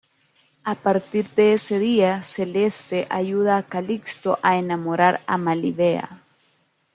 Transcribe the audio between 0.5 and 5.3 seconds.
A partir de ese día, Celeste ayuda a Calixto a enamorar